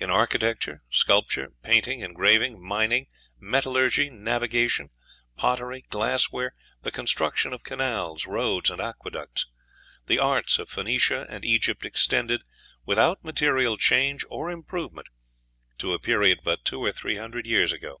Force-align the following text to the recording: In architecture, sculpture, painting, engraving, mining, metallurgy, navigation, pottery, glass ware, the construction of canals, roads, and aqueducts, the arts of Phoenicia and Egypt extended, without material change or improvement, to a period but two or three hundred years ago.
In 0.00 0.10
architecture, 0.10 0.82
sculpture, 0.90 1.52
painting, 1.62 2.00
engraving, 2.00 2.60
mining, 2.60 3.06
metallurgy, 3.38 4.10
navigation, 4.10 4.90
pottery, 5.36 5.82
glass 5.82 6.32
ware, 6.32 6.56
the 6.82 6.90
construction 6.90 7.52
of 7.52 7.62
canals, 7.62 8.26
roads, 8.26 8.68
and 8.68 8.80
aqueducts, 8.80 9.46
the 10.06 10.18
arts 10.18 10.58
of 10.58 10.68
Phoenicia 10.70 11.24
and 11.28 11.44
Egypt 11.44 11.84
extended, 11.84 12.42
without 12.84 13.22
material 13.22 13.76
change 13.76 14.24
or 14.28 14.50
improvement, 14.50 15.06
to 15.78 15.92
a 15.92 16.00
period 16.00 16.40
but 16.42 16.64
two 16.64 16.82
or 16.84 16.90
three 16.90 17.16
hundred 17.18 17.46
years 17.46 17.72
ago. 17.72 18.00